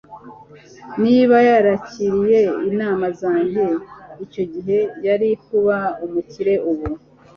[1.03, 3.65] Niba yarakiriye inama zanjye
[4.25, 6.87] icyo gihe, yari kuba umukire ubu.